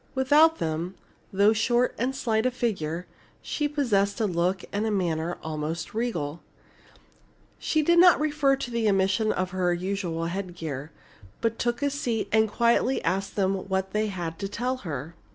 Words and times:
Without 0.15 0.57
them, 0.57 0.95
though 1.31 1.53
short 1.53 1.93
and 1.99 2.15
slight 2.15 2.47
of 2.47 2.55
figure, 2.55 3.05
she 3.43 3.67
possessed 3.67 4.19
a 4.19 4.25
look 4.25 4.65
and 4.73 4.91
manner 4.97 5.37
almost 5.43 5.93
regal. 5.93 6.41
She 7.59 7.83
did 7.83 7.99
not 7.99 8.19
refer 8.19 8.55
to 8.55 8.71
the 8.71 8.89
omission 8.89 9.31
of 9.31 9.51
her 9.51 9.71
usual 9.75 10.25
headgear, 10.25 10.91
but 11.39 11.59
took 11.59 11.83
a 11.83 11.91
seat 11.91 12.29
and 12.31 12.49
quietly 12.49 13.03
asked 13.03 13.35
them 13.35 13.53
what 13.69 13.91
they 13.91 14.07
had 14.07 14.39
to 14.39 14.47
tell 14.47 14.77
her. 14.77 15.13